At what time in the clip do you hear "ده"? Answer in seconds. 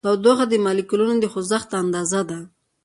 2.29-2.39